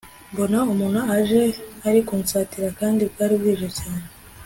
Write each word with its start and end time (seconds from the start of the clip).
mbona 0.31 0.57
umuntu 0.73 0.99
aje 1.15 1.43
ari 1.87 1.99
kunsatira 2.07 2.67
kandi 2.79 3.01
bwari 3.11 3.33
bwije 3.41 3.67
cyane 3.79 4.03